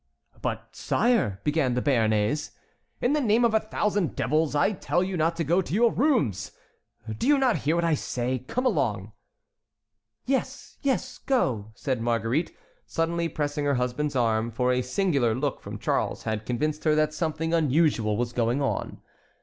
"But, 0.41 0.75
sire," 0.75 1.39
began 1.43 1.75
the 1.75 1.81
Béarnais. 1.83 2.49
"In 3.01 3.13
the 3.13 3.21
name 3.21 3.45
of 3.45 3.53
a 3.53 3.59
thousand 3.59 4.15
devils, 4.15 4.55
I 4.55 4.71
tell 4.71 5.03
you 5.03 5.15
not 5.15 5.35
to 5.35 5.43
go 5.43 5.61
to 5.61 5.73
your 5.75 5.91
rooms! 5.91 6.53
Do 7.15 7.27
you 7.27 7.37
not 7.37 7.57
hear 7.67 7.75
what 7.75 7.85
I 7.85 7.93
say? 7.93 8.39
Come 8.39 8.65
along!" 8.65 9.11
"Yes, 10.25 10.79
yes, 10.81 11.19
go!" 11.19 11.69
said 11.75 12.01
Marguerite, 12.01 12.57
suddenly 12.87 13.29
pressing 13.29 13.65
her 13.65 13.75
husband's 13.75 14.15
arm; 14.15 14.49
for 14.49 14.71
a 14.73 14.81
singular 14.81 15.35
look 15.35 15.61
from 15.61 15.77
Charles 15.77 16.23
had 16.23 16.47
convinced 16.47 16.83
her 16.85 16.95
that 16.95 17.13
something 17.13 17.53
unusual 17.53 18.17
was 18.17 18.33
going 18.33 18.59
on. 18.59 19.03